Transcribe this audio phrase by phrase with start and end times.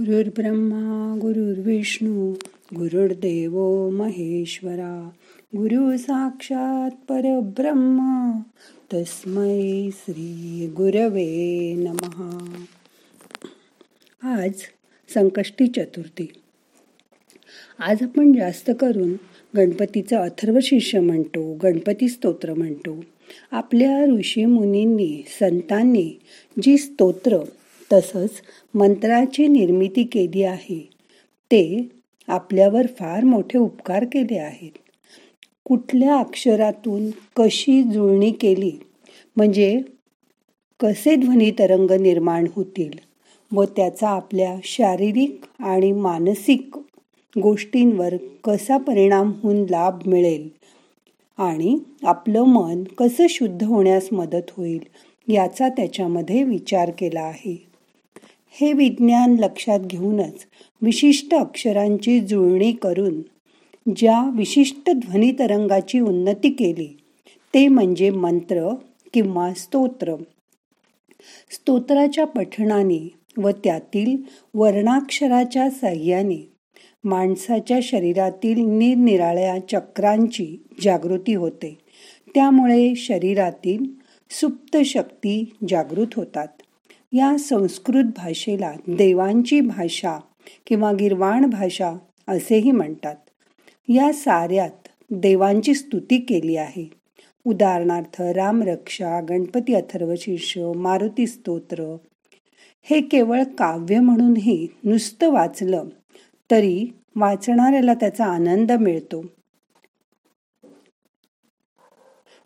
[0.00, 2.32] गुरुर्ब्रह्मा गुरुर्विष्णू
[2.76, 5.10] गुरुर्देव महेश्वरा
[5.56, 8.30] गुरु साक्षात परब्रह्म
[8.92, 12.64] तस्मै श्री गुरवे नमहा
[14.22, 14.52] आज
[15.14, 16.26] संकष्टी चतुर्थी.
[17.78, 19.12] आज आपण जास्त करून
[19.56, 23.04] गणपतीचं अथर्वशीर्ष म्हणतो गणपती स्तोत्र म्हणतो.
[23.50, 26.20] आपल्या ऋषी मुनींनी संतांनी
[26.62, 27.38] जी स्तोत्र
[27.92, 28.30] तसंच
[28.74, 30.90] मंत्राची निर्मिती केली आहे.
[31.50, 31.88] ते
[32.28, 34.70] आपल्यावर फार मोठे उपकार केले आहेत.
[35.64, 38.72] कुठल्या अक्षरातून कशी जुळणी केली?
[39.36, 39.80] म्हणजे
[40.80, 42.90] कसे ध्वनी तरंग निर्माण होतील?
[43.52, 46.78] व त्याचा आपल्या शारीरिक आणि मानसिक
[47.42, 48.14] गोष्टींवर
[48.44, 50.48] कसा परिणाम होऊन लाभ मिळेल?
[51.38, 54.80] आणि आपलं मन कसं शुद्ध होण्यास मदत होईल?
[55.32, 57.69] याचा त्याच्यामध्ये विचार केला आहे.
[58.52, 60.46] हे विज्ञान लक्षात घेऊनच
[60.82, 63.20] विशिष्ट अक्षरांची जुळणी करून
[63.96, 66.96] ज्या विशिष्ट ध्वनी तरंगाची उन्नती केली
[67.54, 68.74] ते म्हणजे मंत्र
[69.14, 70.14] किंवा स्तोत्र.
[71.50, 74.16] स्तोत्राच्या पठणाने व त्यातील
[74.54, 76.52] वर्णाक्षराच्या साह्याने
[77.04, 81.78] माणसाच्या शरीरातील निरनिराळ्या चक्रांची जागृती होते.
[82.34, 83.84] त्यामुळे शरीरातील
[84.30, 86.48] सुप्त शक्ती जागृत होतात.
[87.12, 90.18] या संस्कृत भाषेला देवांची भाषा
[90.66, 91.92] किंवा गिरवाण भाषा
[92.28, 93.16] असेही म्हणतात.
[93.88, 96.90] या साऱ्यात देवांची स्तुती केली आहे.
[97.44, 101.96] उदाहरणार्थ रामरक्षा गणपती अथर्वशीर्ष मारुती स्तोत्र
[102.82, 105.84] हे केवळ काव्य म्हणूनही नुसतं वाचलं
[106.50, 109.24] तरी वाचणाऱ्याला त्याचा आनंद मिळतो.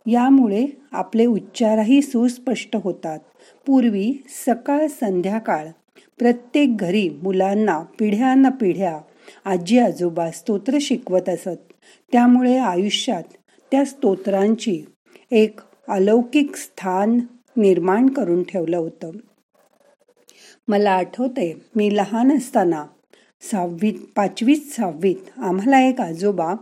[0.06, 3.18] यामुळे आपले उच्चारही सुस्पष्ट होतात.
[3.66, 5.66] पूर्वी सकाळ संध्याकाळ
[6.18, 8.98] प्रत्येक घरी मुलांना पिढ्याना पिढ्या
[9.44, 11.72] आजी आजोबा स्तोत्र शिकवत असत.
[12.12, 13.22] त्यामुळे आयुष्यात
[13.70, 14.84] त्या स्तोत्रांची
[15.30, 17.20] एक अलौकिक स्थान
[17.56, 19.10] निर्माण करून ठेवलं होतं.
[20.68, 22.84] मला आठवते मी लहान असताना
[23.52, 26.54] सहावीत पाचवीत सहावीत आम्हाला एक आजोबा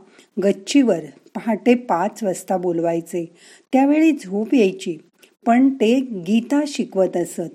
[0.45, 1.01] गच्चीवर
[1.35, 3.37] पहाटे पाच वाजता बोलवायचे.
[3.73, 4.99] त्यावेळी झोप यायची.
[5.47, 7.51] पण ते गीता शिकवत असत.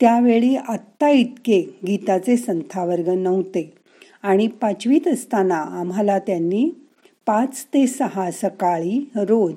[0.00, 3.72] त्यावेळी आत्ता इतके गीताचे संथावर्ग नव्हते.
[4.22, 6.70] आणि पाचवीत असताना आम्हाला त्यांनी
[7.26, 9.54] पाच ते सहा सकाळी रोज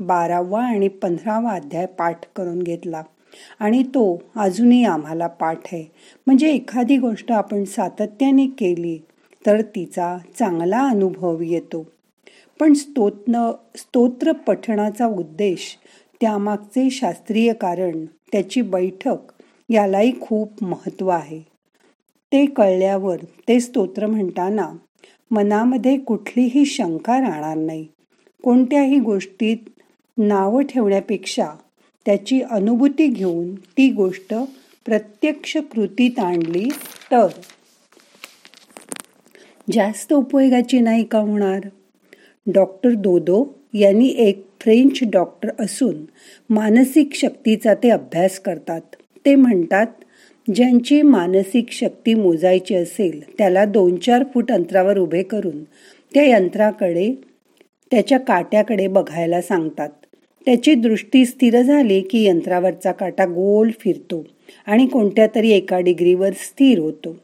[0.00, 3.02] बारावा आणि पंधरावा अध्याय पाठ करून घेतला.
[3.60, 5.92] आणि तो अजूनही आम्हाला पाठ आहे.
[6.26, 8.98] म्हणजे एखादी गोष्ट आपण सातत्याने केली
[9.46, 11.86] तर तिचा चांगला अनुभव येतो.
[12.60, 15.78] पण स्तोत्र स्तोत्र पठणाचा उद्देश
[16.20, 19.16] त्यामागचे शास्त्रीय कारण त्याची बैठक
[19.70, 21.40] यालाही खूप महत्त्व आहे.
[22.32, 24.72] ते कळल्यावर ते स्तोत्र म्हणताना
[25.30, 27.86] मनामध्ये कुठलीही शंका राहणार नाही.
[28.44, 29.56] कोणत्याही गोष्टीत
[30.18, 31.50] नावं ठेवण्यापेक्षा
[32.06, 34.34] त्याची अनुभूती घेऊन ती गोष्ट
[34.84, 36.68] प्रत्यक्ष कृतीत आणली
[37.12, 37.26] तर.
[39.72, 41.60] जास्त उपयोगाची नाही का होणार?
[42.46, 43.44] डॉक्टर दोदो
[43.74, 45.94] यांनी एक फ्रेंच डॉक्टर असून
[46.50, 48.80] मानसिक शक्तीचा ते अभ्यास करतात.
[49.26, 49.86] ते म्हणतात
[50.54, 55.64] ज्यांची मानसिक शक्ती मोजायची असेल त्याला दोन चार फूट अंतरावर उभे करून
[56.14, 57.12] त्या यंत्राकडे
[57.90, 59.88] त्याच्या काट्याकडे बघायला सांगतात.
[60.46, 64.24] त्याची दृष्टी स्थिर झाली की यंत्रावरचा काटा गोल फिरतो
[64.66, 67.16] आणि कोणत्या तरी एका डिग्रीवर स्थिर होतो.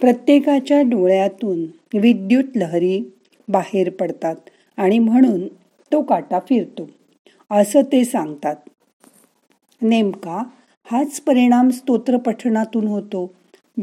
[0.00, 1.64] प्रत्येकाच्या डोळ्यातून
[2.00, 3.00] विद्युत लहरी
[3.48, 4.36] बाहेर पडतात
[4.76, 5.40] आणि म्हणून
[5.92, 6.88] तो काटा फिरतो.
[7.50, 8.56] असं ते सांगतात.
[9.82, 10.42] नेमका
[10.84, 13.34] हाच परिणाम स्तोत्र पठणातून होतो.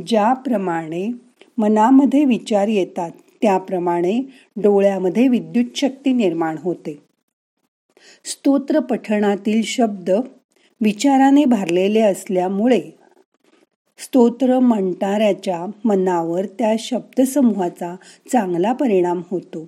[0.07, 1.11] ज्याप्रमाणे
[1.57, 4.19] मनामध्ये विचार येतात त्याप्रमाणे
[4.57, 7.01] डोळ्यामध्ये विद्युत शक्ती निर्माण होते.
[8.25, 10.09] स्तोत्र पठणातील शब्द
[10.81, 12.81] विचाराने भरलेले असल्यामुळे
[13.97, 17.95] स्तोत्र म्हणणाऱ्याच्या मनावर त्या शब्दसमूहाचा
[18.31, 19.65] चांगला परिणाम होतो.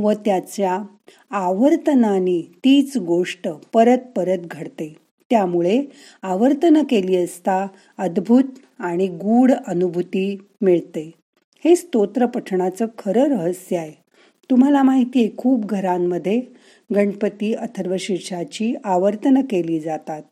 [0.00, 0.82] व त्याच्या
[1.30, 4.94] आवर्तनाने तीच गोष्ट परत परत घडते.
[5.30, 5.82] त्यामुळे
[6.22, 7.66] आवर्तन केली असता
[7.98, 8.44] अद्भुत
[8.78, 11.10] आणि गूढ अनुभूती मिळते.
[11.64, 13.92] हे स्तोत्र पठणाचं खरं रहस्य आहे.
[14.50, 16.42] तुम्हाला माहिती आहे खूप घरांमध्ये
[16.94, 20.22] गणपती अथर्वशीर्षाची आवर्तनं केली जातात.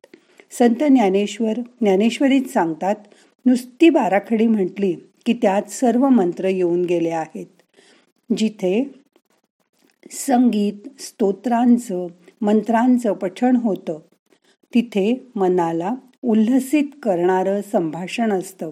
[0.51, 2.95] संत ज्ञानेश्वर ज्ञानेश्वरीच सांगतात
[3.47, 4.93] नुसती बाराखडी म्हटली
[5.27, 7.47] की त्यात सर्व मंत्र येऊन गेले आहेत.
[8.37, 8.91] जिथे
[10.11, 12.07] संगीत स्तोत्रांचं
[12.41, 13.99] मंत्रांचं पठण होतं.
[14.75, 15.95] तिथे मनाला
[16.25, 18.71] उल्हसित करणारं संभाषण असतं.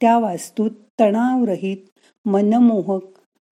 [0.00, 1.76] त्या वास्तूत तणावरहित
[2.24, 3.02] मनमोहक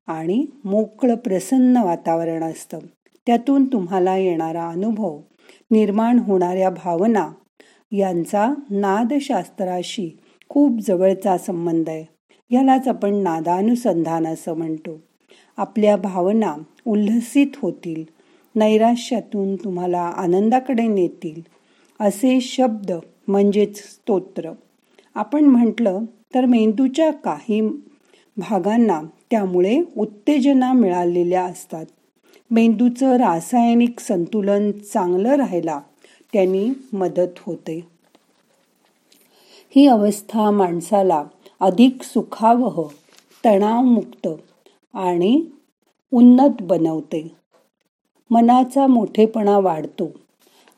[0.06, 2.78] आणि मोकळं प्रसन्न वातावरण असतं.
[3.26, 5.20] त्यातून तुम्हाला येणारा अनुभव
[5.70, 7.32] निर्माण होणाऱ्या भावना
[7.92, 12.04] यांचा नादशास्त्राशी खूप जवळचा संबंध आहे.
[12.50, 15.07] यालाच आपण नादानुसंधान असं म्हणतो.
[15.58, 16.56] आपल्या भावना
[16.86, 18.04] उल्हसित होतील.
[18.56, 21.40] नैराश्यातून तुम्हाला आनंदाकडे नेतील.
[22.00, 22.92] असे शब्द
[23.28, 24.52] म्हणजेच स्तोत्र.
[25.14, 26.00] आपण म्हटलं
[26.34, 27.60] तर मेंदूच्या काही
[28.36, 31.86] भागांना त्यामुळे उत्तेजना मिळालेल्या असतात.
[32.50, 35.80] मेंदूचं रासायनिक संतुलन चांगलं राहायला
[36.32, 37.86] त्यांनी मदत होते.
[39.76, 41.24] ही अवस्था माणसाला
[41.60, 42.88] अधिक सुखावह
[43.44, 44.28] तणावमुक्त
[44.98, 45.44] आणि
[46.12, 47.30] उन्नत बनवते.
[48.30, 50.08] मनाचा मोठेपणा वाढतो.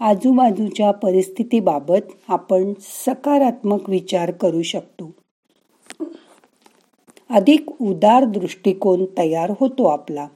[0.00, 5.10] आजूबाजूच्या परिस्थितीबाबत आपण सकारात्मक विचार करू शकतो.
[7.30, 10.26] अधिक उदार दृष्टिकोन तयार होतो आपला.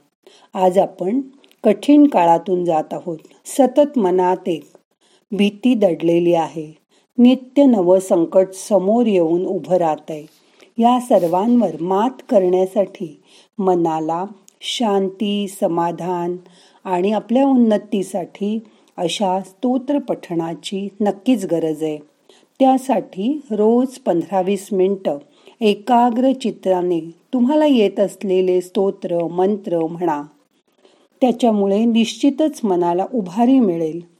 [0.53, 1.21] आज आपण
[1.63, 3.17] कठीण काळातून जात आहोत.
[3.45, 4.63] सतत मनात एक
[5.31, 6.77] भीती दडलेली आहे.
[7.17, 10.44] नित्य नवं संकट समोर येऊन उभं राहत आहे
[10.77, 13.21] या सर्वांवर मात करण्यासाठी
[13.57, 14.25] मनाला
[14.61, 16.35] शांती समाधान
[16.83, 18.59] आणि आपल्या उन्नतीसाठी
[18.97, 21.97] अशा स्तोत्र पठणाची नक्कीच गरज आहे.
[22.59, 25.17] त्यासाठी रोज पंधरा वीस मिनटं
[25.61, 26.99] एकाग्र चित्राने
[27.33, 30.23] तुम्हाला येत असलेले स्तोत्र मंत्र म्हणा.
[31.21, 34.14] त्याच्यामुळे निश्चितच मनाला उभारी मिळेल.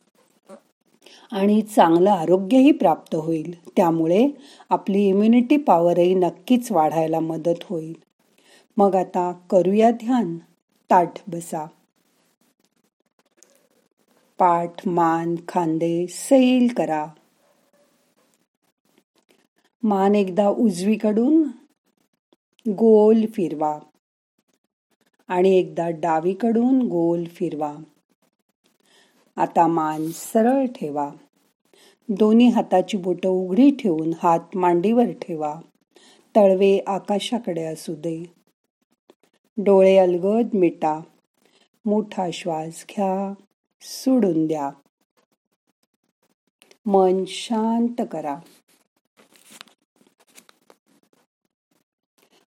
[1.31, 3.69] आणि चांगलं आरोग्यही प्राप्त होईल.
[3.69, 4.27] त्यामुळे
[4.69, 7.93] आपली इम्युनिटी पॉवरही नक्कीच वाढायला मदत होईल.
[8.77, 10.37] मग आता करूया ध्यान.
[10.89, 11.65] ताठ बसा.
[14.37, 17.07] पाठ मान खांदे सैल करा.
[19.83, 21.43] मान एकदा उजवीकडून
[22.69, 23.79] गोल फिरवा.
[25.27, 27.75] आणि एकदा डावीकडून गोल फिरवा.
[29.35, 31.11] आता मान सरळ ठेवा.
[32.09, 35.61] दोन्ही हाताची बोटं उघडी ठेवून हात मांडीवर ठेवा.
[36.35, 38.33] तळवे आकाशाकडे असू दे.
[39.57, 40.99] डोळे अलगद मिटा.
[41.85, 43.33] मोठा श्वास घ्या.
[43.81, 44.71] सोडून द्या.
[46.85, 48.39] मन शांत करा.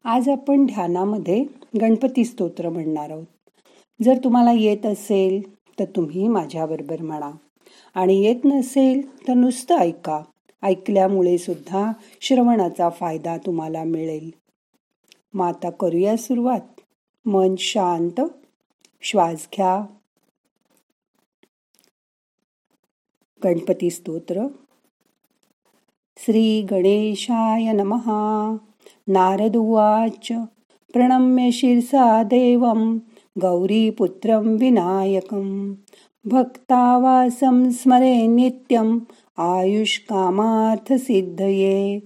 [0.04, 1.46] आज आपण ध्यानामध्ये
[1.82, 3.26] गणपती स्तोत्र म्हणणार आहोत.
[4.04, 7.32] जर तुम्हाला येत असेल तर तुम्ही माझ्याबरोबर म्हणा.
[7.94, 10.24] आणि येत नसेल तर नुसतं ऐका.
[10.64, 11.92] ऐकल्यामुळे सुद्धा
[12.22, 14.32] श्रवणाचा फायदा तुम्हाला मिळेल.
[15.34, 16.82] मग आता करूया सुरुवात.
[17.26, 18.22] मन शांत.
[19.02, 19.86] श्वास घ्या.
[23.44, 24.48] गणपती स्तोत्र.
[26.18, 28.56] श्री गणेशाय नमहा
[29.08, 30.28] नारद उवाच.
[30.94, 32.98] प्रणम्य शिरसा देवं
[33.38, 35.76] गौरीपुत्रं विनायकं।
[36.28, 39.00] भक्तावासं स्मरे नित्यम्
[39.40, 42.02] आयुष्कामार्थसिद्धये।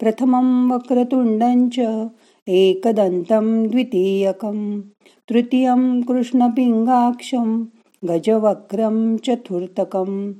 [0.00, 2.08] प्रथमं वक्रतुण्डं च
[2.48, 4.80] एकदन्तं द्वितीयकं
[5.28, 7.64] तृतीयं कृष्णपिङ्गाक्षं
[8.04, 10.32] गजवक्रं चतुर्थकं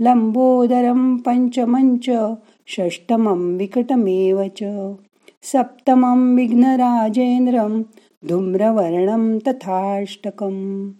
[0.00, 2.34] लम्बोदरं पञ्चमं च
[2.68, 4.94] षष्टमं विकटमेव च।
[5.42, 7.82] सप्तमं विघ्नराजेन्द्रं
[8.28, 10.92] धूम्रवर्णं तथाष्टकम्।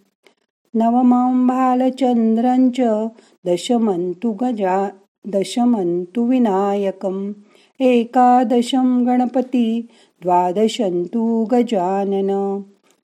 [0.75, 3.09] नवमं बालचन्द्रं च
[3.47, 4.91] दशमन्तु गजा
[5.27, 7.33] दशमन्तु विनायकम्।
[7.81, 9.89] एकादशं गणपति
[10.21, 12.63] द्वादशन्तु गजानन।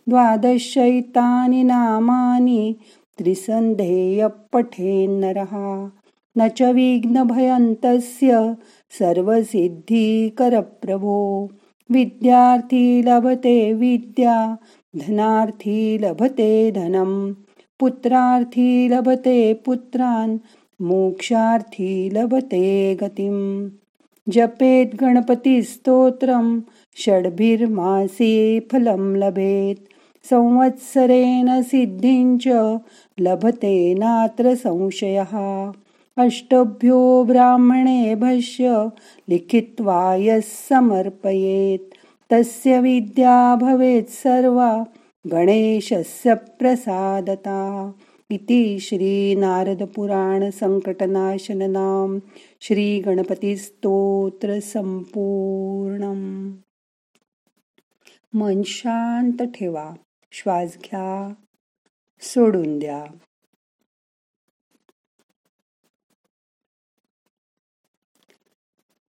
[0.10, 2.76] द्वादशैतानि नामानि
[3.18, 5.90] त्रिसन्धेयपठेन्नरः।
[6.38, 8.56] न च विघ्नभयन्तस्य
[9.00, 11.50] सर्वसिद्धिकरप्रभो।
[11.91, 14.58] विद्यार्थी लभते विद्या
[14.96, 17.34] धनार्थी लभते धनम
[17.79, 20.38] पुत्रार्थी लभते पुत्रान्
[20.81, 23.69] मोक्षार्थी लभते गतिम।
[24.29, 26.62] जपेत गणपती स्तोत्रम
[27.05, 29.75] षड्भिर्मासे फलम लभेत।
[30.29, 32.48] संवत्सरेण सिद्धींच
[33.19, 35.34] लभते नात्र संशयः।
[36.20, 38.90] अष्टभ्यो ब्राह्मणे भष्य
[39.30, 41.94] लिखित्वा यः समर्पयेत्।
[42.30, 44.84] तस्य विद्या भवेत् सर्वा
[45.28, 47.94] गणेशस्य प्रसादता।
[48.32, 50.50] इति श्री नारद पुराण
[52.62, 54.60] श्री गणपती स्तोत्र
[58.36, 59.94] मन शांत ठेवा
[60.32, 61.34] श्वास घ्या
[62.22, 63.06] सोडून द्या।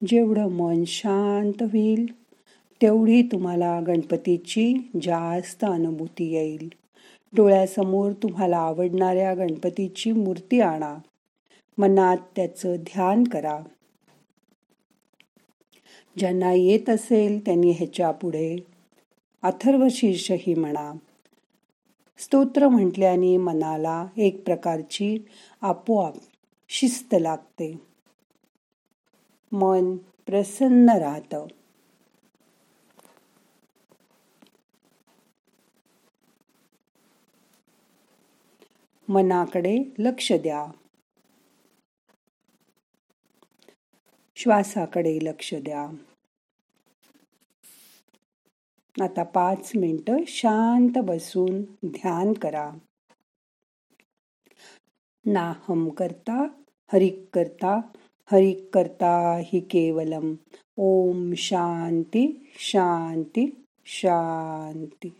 [0.08, 2.06] जेवढं मन शांत होईल
[2.82, 6.70] तेवढी तुम्हाला गणपतीची जास्त अनुभूती येईल.
[7.34, 10.96] डोळ्यासमोर तुम्हाला आवडणाऱ्या गणपतीची मूर्ती आणा.
[11.78, 13.60] मनात त्याचं ध्यान करा.
[16.18, 18.58] ज्यांना येत असेल त्यांनी ह्याच्या पुढे
[19.44, 20.94] अथर्व शीर्षही म्हणा.
[22.18, 25.18] स्तोत्र म्हटल्याने मनाला एक प्रकारची
[25.62, 26.14] आपोआप
[26.70, 27.95] शिस्त लागते.
[29.56, 31.48] मन प्रसन्न राहतं.
[39.10, 40.66] मनाकडे लक्ष द्या.
[44.36, 45.90] श्वासाकडे लक्ष द्या.
[49.04, 52.72] आता पाच मिनिटं शांत बसून ध्यान करा.
[55.26, 56.48] नाहम करता
[56.94, 57.80] हरिक करता
[58.32, 60.34] हरिक करता हि केवलम।
[60.78, 65.14] ओम शांती शांती शांती